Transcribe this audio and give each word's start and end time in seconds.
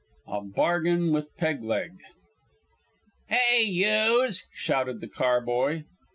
A 0.25 0.41
BARGAIN 0.41 1.13
WITH 1.13 1.27
PEG 1.37 1.61
LEG 1.61 1.91
"Hey, 3.27 3.61
youse!" 3.61 4.43
shouted 4.51 4.99
the 4.99 5.07
car 5.07 5.41
boy. 5.41 5.83